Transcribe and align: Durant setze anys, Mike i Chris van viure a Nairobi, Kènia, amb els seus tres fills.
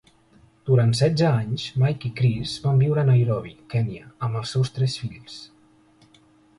Durant 0.69 0.93
setze 0.99 1.27
anys, 1.31 1.65
Mike 1.83 2.09
i 2.09 2.11
Chris 2.21 2.55
van 2.65 2.81
viure 2.87 3.05
a 3.05 3.05
Nairobi, 3.13 3.55
Kènia, 3.77 4.11
amb 4.29 4.43
els 4.45 4.57
seus 4.57 4.77
tres 4.81 5.01
fills. 5.07 5.41